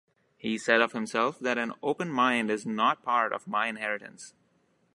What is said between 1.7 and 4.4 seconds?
open mind is not part of my inheritance.